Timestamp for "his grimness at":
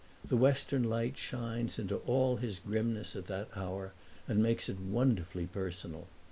2.37-3.27